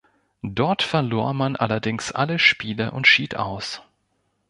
Dort 0.41 0.81
verlor 0.81 1.35
man 1.35 1.55
allerdings 1.55 2.11
alle 2.11 2.39
Spiele 2.39 2.89
und 2.89 3.05
schied 3.05 3.35
aus. 3.35 3.83